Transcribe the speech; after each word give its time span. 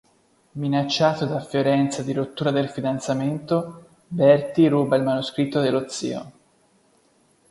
Minacciato 0.53 1.25
da 1.27 1.39
Fiorenza 1.39 2.01
di 2.01 2.11
rottura 2.11 2.49
del 2.49 2.69
fidanzamento, 2.69 3.85
Bertie 4.07 4.67
ruba 4.67 4.95
il 4.95 5.03
manoscritto 5.03 5.61
dello 5.61 5.87
zio. 5.89 6.31